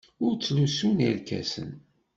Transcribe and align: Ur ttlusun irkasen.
Ur 0.25 0.33
ttlusun 0.35 0.97
irkasen. 1.09 1.69